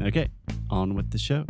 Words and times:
Okay, 0.00 0.28
on 0.70 0.94
with 0.94 1.10
the 1.10 1.18
show. 1.18 1.44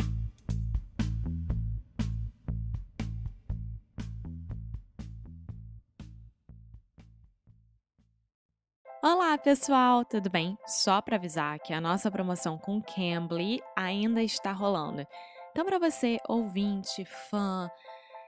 Olá, 9.03 9.37
pessoal, 9.37 10.05
tudo 10.05 10.31
bem? 10.31 10.57
Só 10.67 11.03
para 11.03 11.17
avisar 11.17 11.59
que 11.59 11.75
a 11.75 11.81
nossa 11.81 12.11
promoção 12.11 12.57
com 12.57 12.81
Cambly 12.81 13.61
ainda 13.77 14.23
está 14.23 14.53
rolando. 14.53 15.07
Então, 15.51 15.65
para 15.65 15.79
você, 15.79 16.19
ouvinte, 16.29 17.05
fã, 17.31 17.71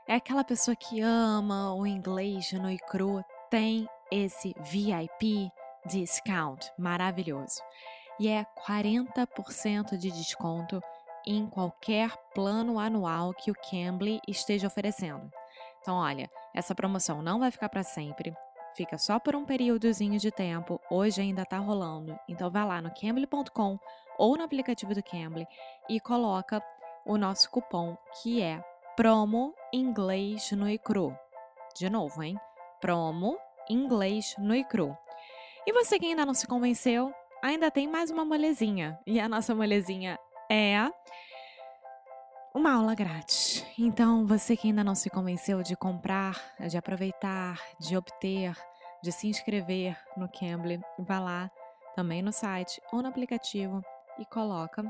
é 0.06 0.16
aquela 0.16 0.44
pessoa 0.44 0.76
que 0.76 1.00
ama 1.00 1.74
o 1.74 1.86
inglês 1.86 2.52
no 2.52 2.70
e 2.70 2.78
cru, 2.78 3.24
tem 3.50 3.88
esse 4.10 4.54
VIP 4.60 5.50
discount 5.86 6.70
maravilhoso. 6.78 7.62
E 8.18 8.28
é 8.28 8.44
40% 8.66 9.96
de 9.96 10.10
desconto 10.10 10.80
em 11.26 11.46
qualquer 11.46 12.16
plano 12.34 12.78
anual 12.78 13.32
que 13.34 13.50
o 13.50 13.54
Cambly 13.54 14.20
esteja 14.26 14.66
oferecendo. 14.66 15.30
Então, 15.80 15.96
olha, 15.96 16.30
essa 16.54 16.74
promoção 16.74 17.22
não 17.22 17.38
vai 17.38 17.50
ficar 17.50 17.68
para 17.68 17.82
sempre 17.82 18.34
fica 18.78 18.96
só 18.96 19.18
por 19.18 19.34
um 19.34 19.44
períodozinho 19.44 20.20
de 20.20 20.30
tempo, 20.30 20.80
hoje 20.88 21.20
ainda 21.20 21.42
está 21.42 21.58
rolando. 21.58 22.16
Então 22.28 22.48
vá 22.48 22.64
lá 22.64 22.80
no 22.80 22.92
cambly.com 22.94 23.76
ou 24.16 24.36
no 24.36 24.44
aplicativo 24.44 24.94
do 24.94 25.02
Cambly 25.02 25.46
e 25.88 25.98
coloca 25.98 26.62
o 27.04 27.18
nosso 27.18 27.50
cupom 27.50 27.96
que 28.22 28.40
é 28.40 28.62
promo 28.96 29.52
inglês 29.72 30.52
no 30.52 30.68
icru. 30.68 31.16
De 31.76 31.90
novo, 31.90 32.22
hein? 32.22 32.38
Promo 32.80 33.36
inglês 33.68 34.36
no 34.38 34.54
icru. 34.54 34.96
E 35.66 35.72
você 35.72 35.98
que 35.98 36.06
ainda 36.06 36.24
não 36.24 36.34
se 36.34 36.46
convenceu, 36.46 37.12
ainda 37.42 37.70
tem 37.70 37.86
mais 37.88 38.10
uma 38.10 38.24
molezinha. 38.24 38.98
E 39.06 39.20
a 39.20 39.28
nossa 39.28 39.54
molezinha 39.54 40.18
é 40.50 40.90
uma 42.54 42.72
aula 42.74 42.94
grátis. 42.94 43.64
Então, 43.78 44.26
você 44.26 44.56
que 44.56 44.68
ainda 44.68 44.82
não 44.82 44.94
se 44.94 45.10
convenceu 45.10 45.62
de 45.62 45.76
comprar, 45.76 46.36
de 46.68 46.76
aproveitar, 46.76 47.60
de 47.78 47.96
obter, 47.96 48.56
de 49.02 49.12
se 49.12 49.28
inscrever 49.28 49.96
no 50.16 50.28
Cambly, 50.28 50.80
vá 50.98 51.20
lá 51.20 51.50
também 51.94 52.22
no 52.22 52.32
site 52.32 52.80
ou 52.92 53.02
no 53.02 53.08
aplicativo 53.08 53.82
e 54.18 54.24
coloca 54.24 54.82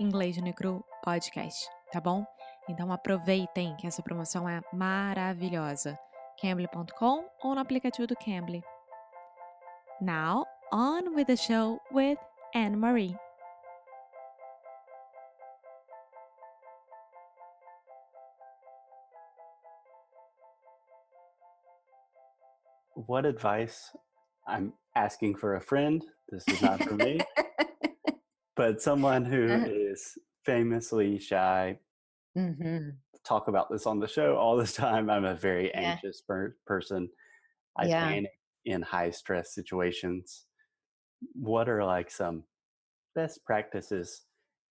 Inglês 0.00 0.36
no 0.36 0.52
Cru 0.52 0.84
Podcast, 1.02 1.68
tá 1.92 2.00
bom? 2.00 2.24
Então 2.68 2.92
aproveitem 2.92 3.76
que 3.76 3.86
essa 3.86 4.02
promoção 4.02 4.48
é 4.48 4.60
maravilhosa. 4.72 5.98
Cambly.com 6.40 7.24
ou 7.42 7.54
no 7.54 7.60
aplicativo 7.60 8.06
do 8.06 8.16
Cambly. 8.16 8.62
Now, 10.00 10.44
on 10.72 11.14
with 11.14 11.26
the 11.28 11.36
show 11.36 11.80
with 11.90 12.18
Annemarie. 12.54 13.16
what 22.94 23.26
advice 23.26 23.90
I'm 24.46 24.72
asking 24.94 25.36
for 25.36 25.56
a 25.56 25.60
friend. 25.60 26.04
This 26.30 26.48
is 26.48 26.60
not 26.60 26.80
for 26.82 26.94
me, 26.96 27.20
but 28.56 28.80
someone 28.82 29.24
who 29.24 29.52
Uh-huh. 29.54 29.94
famously 30.44 31.18
shy. 31.18 31.78
hmm 32.34 32.90
Talk 33.24 33.48
about 33.48 33.70
this 33.70 33.86
on 33.86 33.98
the 34.00 34.06
show 34.08 34.36
all 34.36 34.56
the 34.56 34.66
time. 34.66 35.08
I'm 35.08 35.24
a 35.24 35.34
very 35.34 35.70
Yeah. 35.70 35.92
anxious 35.92 36.20
per- 36.20 36.56
person. 36.66 37.08
I 37.76 37.86
Yeah. 37.88 38.08
panic 38.10 38.32
in 38.66 38.82
high 38.82 39.10
stress 39.10 39.54
situations. 39.54 40.46
What 41.34 41.68
are 41.68 41.84
like 41.84 42.10
some 42.10 42.44
best 43.14 43.44
practices 43.44 44.22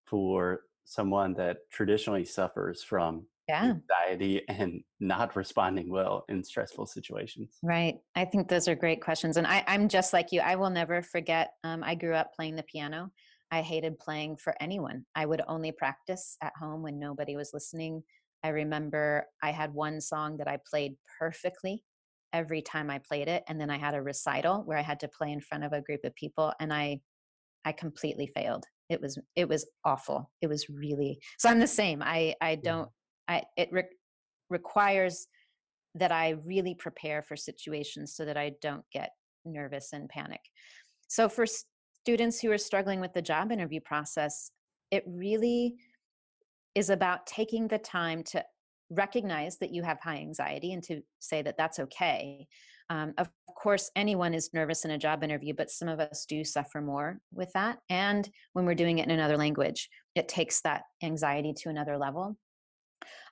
for 0.06 0.64
someone 0.86 1.34
that 1.36 1.70
traditionally 1.72 2.26
suffers 2.26 2.84
from 2.84 3.28
Yeah, 3.48 3.80
anxiety 3.92 4.44
and 4.50 4.84
not 5.00 5.36
responding 5.36 5.90
well 5.90 6.26
in 6.30 6.44
stressful 6.44 6.88
situations? 6.88 7.62
right. 7.62 8.00
I 8.16 8.26
think 8.26 8.48
those 8.50 8.68
are 8.68 8.76
great 8.76 9.02
questions. 9.02 9.38
And 9.38 9.48
I, 9.48 9.64
I'm 9.68 9.88
just 9.88 10.14
like 10.14 10.32
you. 10.32 10.42
I 10.42 10.56
will 10.56 10.70
never 10.70 11.02
forget. 11.02 11.54
Um, 11.64 11.84
I 11.84 11.96
grew 11.96 12.14
up 12.14 12.34
playing 12.34 12.56
the 12.56 12.64
piano. 12.64 13.12
I 13.52 13.62
hated 13.62 14.00
playing 14.00 14.38
for 14.38 14.56
anyone. 14.60 15.06
I 15.16 15.26
would 15.26 15.42
only 15.48 15.72
practice 15.72 16.38
at 16.42 16.54
home 16.58 16.82
when 16.82 17.00
nobody 17.00 17.36
was 17.36 17.52
listening. 17.54 18.04
I 18.44 18.50
remember 18.50 19.28
I 19.42 19.52
had 19.52 19.74
one 19.74 20.02
song 20.02 20.38
that 20.38 20.48
I 20.48 20.58
played 20.70 20.96
perfectly 21.20 21.84
every 22.34 22.62
time 22.62 22.90
I 22.90 23.00
played 23.00 23.28
it. 23.28 23.44
And 23.48 23.62
then 23.62 23.70
I 23.70 23.78
had 23.78 23.94
a 23.94 24.02
recital 24.02 24.64
where 24.66 24.78
I 24.78 24.82
had 24.82 25.00
to 25.02 25.08
play 25.08 25.32
in 25.32 25.40
front 25.40 25.64
of 25.64 25.72
a 25.72 25.82
group 25.82 26.02
of 26.04 26.16
people 26.16 26.52
and 26.60 26.74
I 26.74 27.00
I 27.66 27.72
completely 27.72 28.28
failed. 28.28 28.66
It 28.90 29.00
was 29.00 29.18
it 29.36 29.48
was 29.48 29.66
awful. 29.86 30.30
It 30.42 30.48
was 30.48 30.68
really 30.70 31.20
so 31.38 31.50
I'm 31.50 31.60
the 31.60 31.68
same. 31.68 32.02
I 32.04 32.36
I 32.42 32.56
don't 32.56 32.90
I 33.28 33.44
it 33.56 33.70
re- 33.72 33.84
requires 34.50 35.28
that 35.96 36.12
I 36.12 36.32
really 36.46 36.76
prepare 36.76 37.22
for 37.22 37.36
situations 37.36 38.16
so 38.16 38.26
that 38.26 38.38
I 38.38 38.54
don't 38.62 38.84
get 38.92 39.12
nervous 39.46 39.94
and 39.94 40.10
panic. 40.10 40.42
So 41.08 41.30
for 41.30 41.46
students 42.02 42.40
who 42.40 42.52
are 42.52 42.58
struggling 42.58 43.00
with 43.00 43.14
the 43.14 43.22
job 43.22 43.52
interview 43.52 43.80
process, 43.80 44.52
it 44.92 45.04
really 45.08 45.76
is 46.76 46.90
about 46.90 47.28
taking 47.28 47.68
the 47.68 47.78
time 47.78 48.24
to 48.24 48.44
recognize 48.94 49.58
that 49.58 49.74
you 49.74 49.84
have 49.84 50.00
high 50.00 50.18
anxiety 50.18 50.74
and 50.74 50.84
to 50.84 51.02
say 51.20 51.42
that 51.42 51.58
that's 51.58 51.80
okay. 51.80 52.48
Um, 52.90 53.14
of 53.18 53.30
course, 53.56 53.90
anyone 53.96 54.34
is 54.34 54.50
nervous 54.54 54.86
in 54.86 54.92
a 54.92 54.98
job 54.98 55.24
interview, 55.24 55.54
but 55.56 55.72
some 55.72 55.88
of 55.88 56.00
us 56.00 56.26
do 56.28 56.44
suffer 56.44 56.82
more 56.82 57.20
with 57.34 57.52
that. 57.54 57.80
And 57.90 58.30
when 58.54 58.66
we're 58.66 58.76
doing 58.76 59.00
it 59.00 59.06
in 59.06 59.12
another 59.12 59.38
language, 59.38 59.90
it 60.16 60.28
takes 60.28 60.62
that 60.62 60.84
anxiety 61.02 61.54
to 61.58 61.70
another 61.70 61.98
level. 61.98 62.38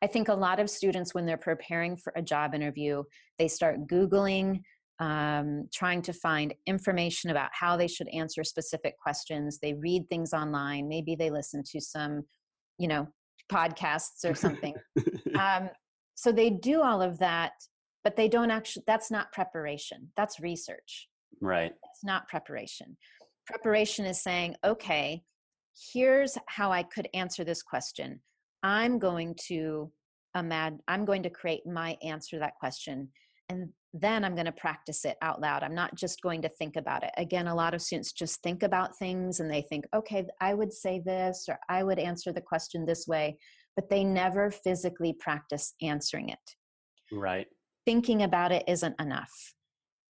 I 0.02 0.08
think 0.08 0.28
a 0.28 0.34
lot 0.34 0.60
of 0.60 0.70
students, 0.70 1.14
when 1.14 1.26
they're 1.26 1.38
preparing 1.38 1.96
for 1.96 2.14
a 2.16 2.22
job 2.22 2.56
interview, 2.56 3.04
they 3.38 3.48
start 3.48 3.88
Googling, 3.88 4.62
um, 5.00 5.68
trying 5.74 6.02
to 6.04 6.14
find 6.14 6.54
information 6.66 7.30
about 7.30 7.50
how 7.54 7.76
they 7.76 7.88
should 7.88 8.08
answer 8.10 8.44
specific 8.44 8.98
questions. 9.00 9.60
They 9.60 9.74
read 9.74 10.08
things 10.10 10.34
online. 10.34 10.88
Maybe 10.88 11.16
they 11.16 11.30
listen 11.30 11.64
to 11.72 11.82
some, 11.82 12.24
you 12.78 12.88
know, 12.88 13.08
podcasts 13.52 14.24
or 14.26 14.34
something. 14.34 14.74
um, 15.40 15.70
so 16.16 16.32
they 16.32 16.50
do 16.50 16.82
all 16.82 17.02
of 17.02 17.20
that, 17.20 17.54
but 18.04 18.16
they 18.16 18.28
don't 18.28 18.52
actually, 18.52 18.84
that's 18.88 19.12
not 19.12 19.32
preparation. 19.32 20.12
That's 20.16 20.40
research. 20.40 21.08
right. 21.42 21.74
It's 21.92 22.04
not 22.04 22.28
preparation. 22.28 22.98
Preparation 23.48 24.06
is 24.06 24.22
saying, 24.22 24.56
okay, 24.64 25.24
here's 25.94 26.38
how 26.48 26.72
I 26.72 26.84
could 26.84 27.08
answer 27.14 27.44
this 27.44 27.64
question. 27.64 28.22
I'm 28.64 29.00
going 29.00 29.36
to 29.48 29.92
imagine, 30.36 30.80
I'm 30.88 31.06
going 31.06 31.24
to 31.24 31.30
create 31.30 31.66
my 31.66 31.98
answer 32.04 32.36
to 32.36 32.40
that 32.40 32.56
question. 32.56 33.10
And 33.50 33.70
then 33.94 34.24
I'm 34.24 34.36
going 34.36 34.46
to 34.46 34.52
practice 34.54 35.04
it 35.04 35.18
out 35.22 35.42
loud. 35.42 35.64
I'm 35.64 35.76
not 35.76 35.96
just 35.96 36.22
going 36.22 36.42
to 36.44 36.50
think 36.50 36.78
about 36.78 37.04
it. 37.04 37.12
Again, 37.18 37.48
a 37.48 37.56
lot 37.56 37.74
of 37.74 37.82
students 37.82 38.14
just 38.14 38.42
think 38.42 38.64
about 38.64 38.98
things 38.98 39.40
and 39.40 39.52
they 39.52 39.62
think, 39.62 39.86
okay, 39.94 40.26
I 40.40 40.54
would 40.54 40.72
say 40.72 41.02
this 41.06 41.46
or 41.50 41.60
I 41.70 41.84
would 41.84 42.00
answer 42.00 42.32
the 42.32 42.42
question 42.42 42.86
this 42.86 43.06
way, 43.06 43.38
but 43.76 43.90
they 43.90 44.04
never 44.04 44.50
physically 44.50 45.14
practice 45.20 45.74
answering 45.82 46.30
it 46.30 46.56
Right. 47.12 47.48
thinking 47.86 48.24
about 48.24 48.52
it 48.54 48.64
isn't 48.68 49.00
enough. 49.00 49.32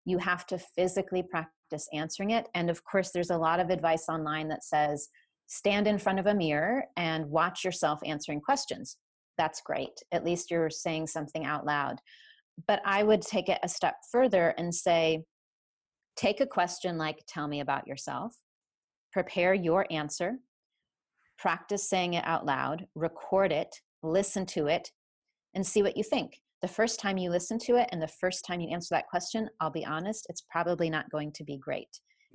You 0.05 0.19
have 0.19 0.47
to 0.47 0.59
physically 0.59 1.23
practice 1.23 1.89
answering 1.93 2.31
it. 2.31 2.49
And 2.55 2.69
of 2.69 2.85
course, 2.85 3.11
there's 3.13 3.31
a 3.31 3.39
lot 3.39 3.61
of 3.61 3.71
advice 3.71 4.09
online 4.09 4.49
that 4.49 4.65
says 4.65 5.09
stand 5.47 5.87
in 5.87 5.99
front 5.99 6.19
of 6.19 6.27
a 6.27 6.35
mirror 6.35 6.85
and 6.97 7.27
watch 7.31 7.65
yourself 7.65 8.01
answering 8.05 8.41
questions. 8.41 8.97
That's 9.39 9.63
great. 9.63 10.03
At 10.13 10.25
least 10.25 10.51
you're 10.51 10.69
saying 10.71 11.07
something 11.07 11.47
out 11.47 11.65
loud. 11.65 12.01
But 12.67 12.81
I 12.85 13.03
would 13.03 13.23
take 13.23 13.49
it 13.49 13.59
a 13.63 13.69
step 13.69 13.97
further 14.11 14.55
and 14.59 14.75
say, 14.75 15.23
take 16.17 16.41
a 16.41 16.47
question 16.47 16.99
like, 16.99 17.23
tell 17.27 17.49
me 17.49 17.61
about 17.61 17.87
yourself, 17.87 18.35
prepare 19.13 19.55
your 19.55 19.87
answer, 19.91 20.35
practice 21.39 21.89
saying 21.89 22.15
it 22.15 22.25
out 22.27 22.45
loud, 22.45 22.87
record 22.95 23.53
it, 23.53 23.75
listen 24.03 24.45
to 24.47 24.67
it, 24.67 24.91
and 25.55 25.67
see 25.67 25.83
what 25.83 25.97
you 25.97 26.03
think. 26.03 26.41
The 26.63 26.69
first 26.69 27.01
time 27.01 27.17
you 27.17 27.31
listen 27.31 27.59
to 27.61 27.77
it 27.77 27.89
and 27.91 28.03
the 28.03 28.09
first 28.21 28.45
time 28.45 28.61
you 28.61 28.71
answer 28.71 28.95
that 28.95 29.09
question, 29.09 29.49
I'll 29.61 29.71
be 29.71 29.87
honest, 29.87 30.27
it's 30.29 30.45
probably 30.51 30.91
not 30.91 31.11
going 31.11 31.33
to 31.33 31.45
be 31.45 31.57
great. 31.57 31.89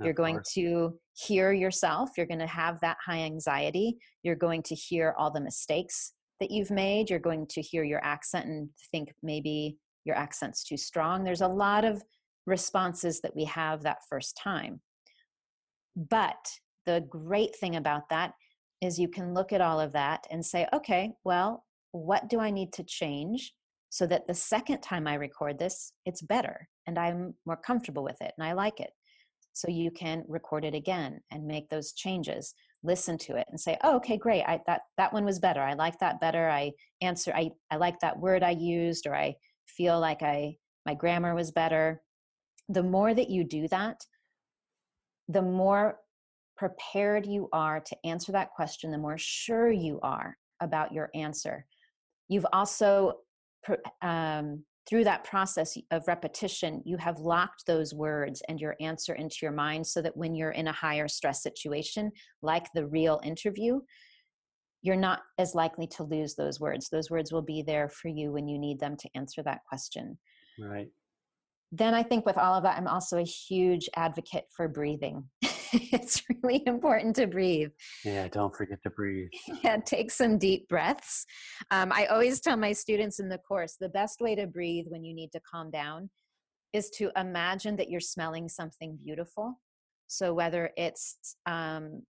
You're 0.04 0.14
going 0.14 0.42
to 0.56 1.00
hear 1.14 1.54
yourself. 1.54 2.10
You're 2.18 2.26
going 2.26 2.40
to 2.40 2.48
have 2.48 2.80
that 2.82 2.98
high 3.06 3.20
anxiety. 3.20 3.98
You're 4.24 4.36
going 4.36 4.62
to 4.64 4.76
hear 4.76 5.16
all 5.18 5.32
the 5.32 5.40
mistakes 5.40 6.12
that 6.42 6.52
you've 6.52 6.72
made. 6.72 7.10
You're 7.10 7.20
going 7.20 7.48
to 7.52 7.62
hear 7.62 7.84
your 7.84 8.04
accent 8.04 8.48
and 8.48 8.70
think 8.92 9.14
maybe 9.24 9.78
your 10.06 10.16
accent's 10.16 10.64
too 10.64 10.78
strong. 10.78 11.24
There's 11.24 11.42
a 11.42 11.48
lot 11.48 11.84
of 11.84 12.04
responses 12.46 13.22
that 13.22 13.36
we 13.36 13.44
have 13.46 13.82
that 13.84 14.08
first 14.10 14.38
time. 14.42 14.80
But 15.96 16.60
the 16.86 17.06
great 17.10 17.56
thing 17.56 17.76
about 17.76 18.10
that 18.10 18.34
is 18.82 19.00
you 19.00 19.08
can 19.08 19.34
look 19.34 19.52
at 19.52 19.62
all 19.62 19.80
of 19.80 19.94
that 19.94 20.26
and 20.30 20.46
say, 20.46 20.68
okay, 20.74 21.12
well, 21.24 21.66
what 21.92 22.30
do 22.30 22.40
I 22.40 22.52
need 22.52 22.74
to 22.74 22.84
change 22.84 23.54
so 23.90 24.06
that 24.08 24.28
the 24.28 24.34
second 24.34 24.82
time 24.82 25.08
I 25.08 25.16
record 25.16 25.58
this, 25.58 25.94
it's 26.06 26.22
better 26.22 26.68
and 26.86 27.00
I'm 27.00 27.34
more 27.46 27.58
comfortable 27.58 28.04
with 28.04 28.22
it 28.22 28.34
and 28.38 28.46
I 28.46 28.54
like 28.54 28.80
it? 28.80 28.92
So 29.54 29.70
you 29.70 29.90
can 29.90 30.26
record 30.28 30.66
it 30.66 30.76
again 30.76 31.22
and 31.32 31.48
make 31.48 31.70
those 31.70 31.94
changes, 31.94 32.54
listen 32.84 33.18
to 33.20 33.38
it 33.38 33.48
and 33.50 33.60
say, 33.60 33.78
oh, 33.86 33.96
okay, 33.96 34.18
great. 34.18 34.44
I, 34.44 34.60
that, 34.68 34.82
that 34.98 35.14
one 35.14 35.24
was 35.24 35.40
better. 35.40 35.62
I 35.62 35.74
like 35.74 35.98
that 36.00 36.20
better. 36.20 36.50
I 36.50 36.74
answer, 37.00 37.34
I, 37.34 37.52
I 37.72 37.78
like 37.78 37.98
that 38.02 38.20
word 38.20 38.44
I 38.44 38.52
used, 38.52 39.08
or 39.08 39.16
I 39.16 39.36
feel 39.68 40.00
like 40.00 40.22
I, 40.22 40.58
my 40.86 40.94
grammar 40.94 41.36
was 41.36 41.52
better. 41.52 42.02
The 42.70 42.84
more 42.84 43.14
that 43.14 43.30
you 43.30 43.44
do 43.44 43.68
that, 43.70 44.06
the 45.28 45.42
more 45.42 46.00
prepared 46.58 47.26
you 47.26 47.50
are 47.52 47.80
to 47.82 47.98
answer 48.06 48.32
that 48.32 48.52
question, 48.52 48.92
the 48.92 48.98
more 48.98 49.18
sure 49.18 49.72
you 49.72 50.00
are 50.02 50.38
about 50.62 50.94
your 50.94 51.10
answer. 51.14 51.66
You've 52.30 52.46
also, 52.54 53.14
um, 54.02 54.64
through 54.88 55.04
that 55.04 55.24
process 55.24 55.78
of 55.92 56.08
repetition, 56.08 56.82
you 56.86 56.98
have 56.98 57.20
locked 57.20 57.66
those 57.66 57.94
words 57.94 58.42
and 58.48 58.60
your 58.60 58.76
answer 58.80 59.16
into 59.16 59.38
your 59.42 59.52
mind 59.52 59.86
so 59.86 60.02
that 60.02 60.16
when 60.16 60.36
you're 60.36 60.52
in 60.52 60.68
a 60.68 60.72
higher 60.72 61.08
stress 61.08 61.42
situation, 61.42 62.12
like 62.42 62.68
the 62.74 62.86
real 62.86 63.20
interview, 63.24 63.80
you're 64.86 64.96
not 64.96 65.22
as 65.40 65.56
likely 65.56 65.88
to 65.88 66.04
lose 66.04 66.36
those 66.36 66.60
words. 66.60 66.90
Those 66.90 67.10
words 67.10 67.32
will 67.32 67.42
be 67.42 67.64
there 67.64 67.90
for 67.90 68.08
you 68.08 68.32
when 68.32 68.48
you 68.48 68.60
need 68.60 68.80
them 68.80 68.96
to 68.98 69.10
answer 69.16 69.42
that 69.42 69.62
question. 69.68 70.20
Right. 70.60 70.90
Then 71.72 71.96
I 71.96 72.04
think 72.04 72.24
with 72.24 72.38
all 72.38 72.54
of 72.54 72.64
that, 72.64 72.78
I'm 72.78 72.88
also 72.88 73.18
a 73.18 73.24
huge 73.24 73.90
advocate 73.96 74.44
for 74.56 74.68
breathing. 74.68 75.28
it's 75.42 76.22
really 76.30 76.62
important 76.68 77.16
to 77.16 77.26
breathe. 77.26 77.72
Yeah, 78.04 78.28
don't 78.28 78.56
forget 78.56 78.78
to 78.84 78.92
breathe. 78.92 79.30
Yeah, 79.64 79.78
take 79.78 80.12
some 80.12 80.38
deep 80.38 80.68
breaths. 80.68 81.26
Um, 81.72 81.92
I 81.92 82.06
always 82.06 82.40
tell 82.40 82.56
my 82.56 82.72
students 82.72 83.20
in 83.20 83.28
the 83.28 83.40
course 83.40 83.78
the 83.80 83.90
best 83.90 84.22
way 84.22 84.36
to 84.36 84.46
breathe 84.46 84.86
when 84.90 85.04
you 85.04 85.16
need 85.16 85.32
to 85.32 85.42
calm 85.52 85.72
down 85.72 86.12
is 86.74 86.92
to 86.92 87.10
imagine 87.18 87.76
that 87.78 87.90
you're 87.90 88.00
smelling 88.00 88.50
something 88.50 89.00
beautiful. 89.04 89.60
So 90.06 90.32
whether 90.32 90.70
it's 90.78 91.18
um, 91.48 92.04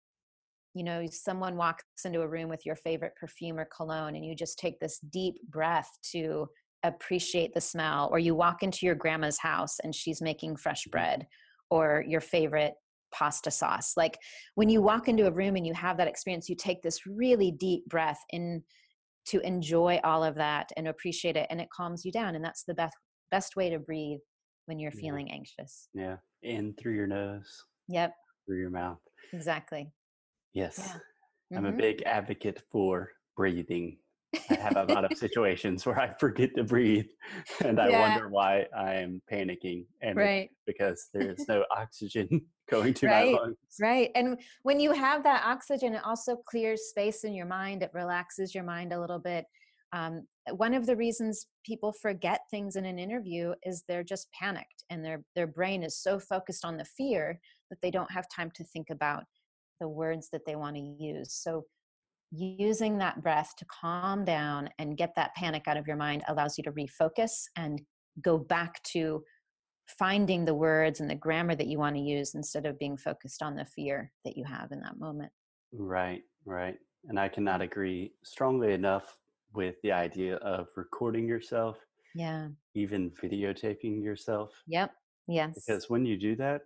you 0.75 0.83
know 0.83 1.05
someone 1.09 1.55
walks 1.55 1.83
into 2.03 2.21
a 2.21 2.27
room 2.27 2.49
with 2.49 2.65
your 2.65 2.75
favorite 2.75 3.13
perfume 3.19 3.57
or 3.57 3.67
cologne 3.75 4.15
and 4.15 4.25
you 4.25 4.35
just 4.35 4.59
take 4.59 4.79
this 4.79 4.99
deep 5.09 5.35
breath 5.49 5.89
to 6.11 6.47
appreciate 6.83 7.53
the 7.53 7.61
smell 7.61 8.09
or 8.11 8.19
you 8.19 8.35
walk 8.35 8.61
into 8.61 8.85
your 8.85 8.93
grandma's 8.93 9.39
house 9.39 9.79
and 9.83 9.95
she's 9.95 10.21
making 10.21 10.55
fresh 10.55 10.83
bread 10.91 11.25
or 11.71 12.03
your 12.07 12.21
favorite 12.21 12.73
pasta 13.11 13.49
sauce. 13.49 13.93
Like 13.95 14.19
when 14.55 14.69
you 14.69 14.81
walk 14.81 15.07
into 15.07 15.25
a 15.25 15.31
room 15.31 15.55
and 15.55 15.65
you 15.65 15.73
have 15.73 15.97
that 15.97 16.07
experience, 16.07 16.49
you 16.49 16.55
take 16.55 16.83
this 16.83 17.05
really 17.07 17.51
deep 17.51 17.85
breath 17.87 18.19
in 18.31 18.61
to 19.27 19.39
enjoy 19.39 19.99
all 20.03 20.23
of 20.23 20.35
that 20.35 20.69
and 20.77 20.87
appreciate 20.87 21.37
it 21.37 21.47
and 21.49 21.59
it 21.59 21.69
calms 21.75 22.05
you 22.05 22.11
down 22.11 22.35
and 22.35 22.45
that's 22.45 22.63
the 22.65 22.75
best 22.75 22.95
best 23.31 23.55
way 23.55 23.71
to 23.71 23.79
breathe 23.79 24.19
when 24.67 24.77
you're 24.77 24.91
feeling 24.91 25.31
anxious. 25.31 25.89
Yeah. 25.95 26.17
In 26.43 26.75
through 26.79 26.95
your 26.95 27.07
nose. 27.07 27.63
Yep. 27.87 28.13
Through 28.45 28.59
your 28.59 28.69
mouth. 28.69 28.99
Exactly. 29.33 29.91
Yes. 30.55 30.79
Yeah. 30.79 30.85
Mm-hmm. 30.87 31.57
I'm 31.57 31.65
a 31.65 31.69
mm-hmm. 31.69 31.77
big 31.77 32.03
advocate 32.07 32.63
for 32.71 33.11
breathing 33.37 33.97
I 34.49 34.55
have 34.55 34.77
a 34.77 34.93
lot 34.93 35.09
of 35.09 35.17
situations 35.17 35.85
where 35.85 35.99
I 35.99 36.09
forget 36.19 36.55
to 36.55 36.63
breathe 36.63 37.05
and 37.63 37.79
I 37.79 37.89
yeah. 37.89 38.09
wonder 38.09 38.29
why 38.29 38.65
I 38.77 38.95
am 38.95 39.21
panicking. 39.31 39.85
And 40.01 40.17
right. 40.17 40.49
because 40.65 41.09
there's 41.13 41.47
no 41.47 41.63
oxygen 41.77 42.41
going 42.69 42.93
to 42.95 43.07
right. 43.07 43.33
my 43.33 43.39
lungs. 43.39 43.57
Right. 43.79 44.11
And 44.15 44.39
when 44.63 44.79
you 44.79 44.91
have 44.93 45.23
that 45.23 45.43
oxygen, 45.45 45.93
it 45.93 46.01
also 46.03 46.37
clears 46.47 46.89
space 46.89 47.23
in 47.23 47.33
your 47.33 47.45
mind. 47.45 47.83
It 47.83 47.91
relaxes 47.93 48.53
your 48.53 48.63
mind 48.63 48.93
a 48.93 48.99
little 48.99 49.19
bit. 49.19 49.45
Um, 49.93 50.25
one 50.51 50.73
of 50.73 50.85
the 50.85 50.95
reasons 50.95 51.47
people 51.65 51.93
forget 51.93 52.41
things 52.51 52.75
in 52.75 52.85
an 52.85 52.99
interview 52.99 53.53
is 53.63 53.83
they're 53.87 54.03
just 54.03 54.27
panicked 54.31 54.83
and 54.89 55.05
their 55.05 55.23
their 55.35 55.47
brain 55.47 55.83
is 55.83 55.97
so 55.97 56.19
focused 56.19 56.65
on 56.65 56.75
the 56.75 56.85
fear 56.85 57.39
that 57.69 57.77
they 57.81 57.91
don't 57.91 58.11
have 58.11 58.25
time 58.29 58.51
to 58.55 58.63
think 58.63 58.89
about 58.89 59.23
the 59.79 59.87
words 59.87 60.29
that 60.31 60.45
they 60.45 60.55
want 60.55 60.75
to 60.75 60.81
use. 60.81 61.33
So 61.33 61.65
using 62.31 62.97
that 62.97 63.21
breath 63.21 63.53
to 63.57 63.65
calm 63.65 64.25
down 64.25 64.69
and 64.79 64.97
get 64.97 65.13
that 65.15 65.35
panic 65.35 65.63
out 65.67 65.77
of 65.77 65.87
your 65.87 65.95
mind 65.95 66.23
allows 66.27 66.57
you 66.57 66.63
to 66.63 66.71
refocus 66.71 67.43
and 67.55 67.81
go 68.21 68.37
back 68.37 68.81
to 68.83 69.23
finding 69.99 70.45
the 70.45 70.53
words 70.53 70.99
and 70.99 71.09
the 71.09 71.15
grammar 71.15 71.55
that 71.55 71.67
you 71.67 71.77
want 71.77 71.95
to 71.95 72.01
use 72.01 72.33
instead 72.33 72.65
of 72.65 72.79
being 72.79 72.97
focused 72.97 73.43
on 73.43 73.55
the 73.55 73.65
fear 73.65 74.11
that 74.23 74.35
you 74.35 74.43
have 74.43 74.71
in 74.71 74.79
that 74.81 74.99
moment. 74.99 75.31
Right, 75.71 76.23
right. 76.45 76.77
And 77.07 77.19
I 77.19 77.29
cannot 77.29 77.61
agree 77.61 78.13
strongly 78.23 78.73
enough 78.73 79.15
with 79.53 79.75
the 79.83 79.91
idea 79.91 80.37
of 80.37 80.67
recording 80.75 81.27
yourself. 81.27 81.77
Yeah. 82.15 82.47
Even 82.73 83.11
videotaping 83.11 84.03
yourself. 84.03 84.51
Yep. 84.67 84.91
Yes. 85.27 85.63
Because 85.65 85.89
when 85.89 86.05
you 86.05 86.17
do 86.17 86.35
that, 86.37 86.61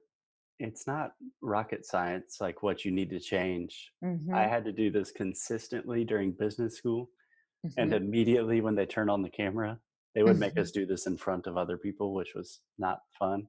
it's 0.59 0.85
not 0.85 1.13
rocket 1.41 1.85
science 1.85 2.37
like 2.41 2.61
what 2.61 2.83
you 2.83 2.91
need 2.91 3.09
to 3.09 3.19
change. 3.19 3.91
Mm-hmm. 4.03 4.33
I 4.33 4.47
had 4.47 4.65
to 4.65 4.71
do 4.71 4.91
this 4.91 5.11
consistently 5.11 6.03
during 6.03 6.31
business 6.31 6.75
school. 6.77 7.09
Mm-hmm. 7.65 7.79
And 7.79 7.93
immediately 7.93 8.61
when 8.61 8.75
they 8.75 8.85
turned 8.85 9.09
on 9.09 9.21
the 9.21 9.29
camera, 9.29 9.79
they 10.15 10.23
would 10.23 10.39
make 10.39 10.53
mm-hmm. 10.53 10.61
us 10.61 10.71
do 10.71 10.85
this 10.85 11.07
in 11.07 11.17
front 11.17 11.47
of 11.47 11.57
other 11.57 11.77
people, 11.77 12.13
which 12.13 12.33
was 12.35 12.59
not 12.77 12.99
fun. 13.17 13.47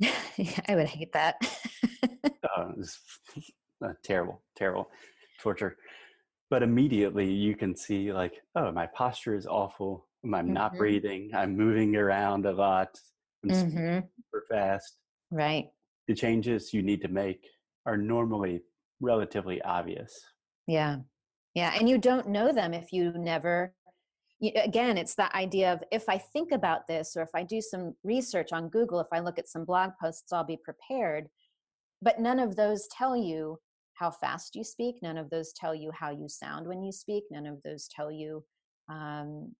I 0.68 0.74
would 0.74 0.88
hate 0.88 1.12
that. 1.12 1.36
uh, 2.24 2.72
uh, 3.84 3.92
terrible, 4.02 4.42
terrible 4.56 4.88
torture. 5.40 5.76
But 6.48 6.62
immediately 6.62 7.30
you 7.30 7.56
can 7.56 7.76
see, 7.76 8.12
like, 8.12 8.34
oh, 8.54 8.70
my 8.72 8.86
posture 8.86 9.34
is 9.34 9.46
awful. 9.46 10.06
I'm 10.24 10.52
not 10.52 10.72
Mm-hmm. 10.72 10.78
breathing. 10.78 11.30
I'm 11.34 11.56
moving 11.56 11.96
around 11.96 12.46
a 12.46 12.52
lot. 12.52 12.98
I'm 13.44 13.50
Mhm. 13.50 14.08
super 14.16 14.44
fast. 14.48 14.96
Right. 15.30 15.70
The 16.08 16.14
changes 16.14 16.72
you 16.72 16.82
need 16.82 17.02
to 17.02 17.08
make 17.08 17.46
are 17.84 17.96
normally 17.96 18.62
relatively 19.00 19.60
obvious. 19.62 20.18
Yeah. 20.66 20.98
Yeah. 21.54 21.74
And 21.78 21.88
you 21.88 21.98
don't 21.98 22.28
know 22.28 22.52
them 22.52 22.74
if 22.74 22.92
you 22.92 23.12
never, 23.16 23.74
y- 24.40 24.52
again, 24.56 24.98
it's 24.98 25.14
that 25.16 25.34
idea 25.34 25.72
of 25.72 25.82
if 25.90 26.08
I 26.08 26.18
think 26.18 26.52
about 26.52 26.86
this 26.86 27.16
or 27.16 27.22
if 27.22 27.30
I 27.34 27.42
do 27.42 27.60
some 27.60 27.94
research 28.04 28.52
on 28.52 28.68
Google, 28.68 29.00
if 29.00 29.08
I 29.12 29.20
look 29.20 29.38
at 29.38 29.48
some 29.48 29.64
blog 29.64 29.92
posts, 30.00 30.32
I'll 30.32 30.44
be 30.44 30.58
prepared. 30.62 31.28
But 32.02 32.20
none 32.20 32.38
of 32.38 32.56
those 32.56 32.88
tell 32.96 33.16
you 33.16 33.58
how 33.94 34.10
fast 34.10 34.54
you 34.54 34.64
speak. 34.64 34.96
None 35.02 35.16
of 35.16 35.30
those 35.30 35.52
tell 35.54 35.74
you 35.74 35.90
how 35.98 36.10
you 36.10 36.28
sound 36.28 36.66
when 36.68 36.82
you 36.82 36.92
speak. 36.92 37.24
None 37.30 37.46
of 37.46 37.62
those 37.62 37.88
tell 37.88 38.10
you 38.10 38.44
um, 38.90 39.54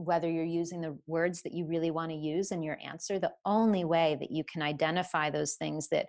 whether 0.00 0.30
you're 0.30 0.44
using 0.44 0.80
the 0.80 0.98
words 1.06 1.42
that 1.42 1.52
you 1.52 1.66
really 1.66 1.90
want 1.90 2.10
to 2.10 2.16
use 2.16 2.50
in 2.50 2.62
your 2.62 2.78
answer. 2.84 3.18
The 3.18 3.32
only 3.44 3.84
way 3.84 4.16
that 4.20 4.30
you 4.30 4.44
can 4.44 4.62
identify 4.62 5.30
those 5.30 5.54
things 5.54 5.88
that 5.88 6.06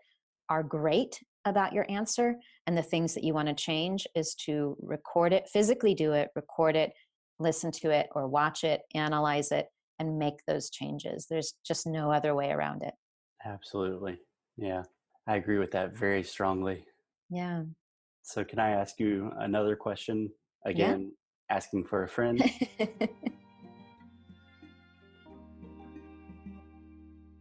are 0.50 0.64
great 0.64 1.20
about 1.46 1.74
your 1.74 1.86
answer 1.90 2.36
and 2.68 2.78
the 2.78 2.84
things 2.84 3.14
that 3.14 3.24
you 3.24 3.34
want 3.34 3.48
to 3.48 3.54
change 3.54 4.08
is 4.16 4.36
to 4.46 4.76
record 4.82 5.34
it, 5.34 5.50
physically 5.50 5.96
do 5.96 6.14
it, 6.14 6.30
record 6.36 6.76
it, 6.76 6.92
listen 7.40 7.72
to 7.72 7.90
it, 7.90 8.08
or 8.14 8.28
watch 8.28 8.64
it, 8.64 8.82
analyze 8.94 9.52
it, 9.52 9.68
and 10.00 10.20
make 10.20 10.46
those 10.48 10.70
changes. 10.70 11.28
There's 11.30 11.54
just 11.66 11.88
no 11.88 12.12
other 12.12 12.36
way 12.36 12.52
around 12.52 12.84
it. 12.84 12.94
Absolutely. 13.46 14.20
Yeah. 14.58 14.84
I 15.28 15.36
agree 15.36 15.58
with 15.58 15.72
that 15.72 15.98
very 15.98 16.24
strongly. 16.24 16.86
Yeah. 17.30 17.64
So, 18.24 18.44
can 18.44 18.60
I 18.60 18.72
ask 18.72 19.00
you 19.00 19.32
another 19.40 19.76
question? 19.76 20.30
Again, 20.66 21.12
asking 21.50 21.86
for 21.86 22.04
a 22.04 22.08
friend. 22.08 22.44